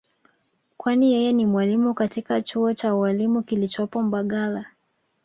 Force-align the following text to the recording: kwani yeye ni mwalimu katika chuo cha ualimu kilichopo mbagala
kwani 0.77 1.13
yeye 1.13 1.33
ni 1.33 1.45
mwalimu 1.45 1.93
katika 1.93 2.41
chuo 2.41 2.73
cha 2.73 2.95
ualimu 2.95 3.43
kilichopo 3.43 4.03
mbagala 4.03 4.65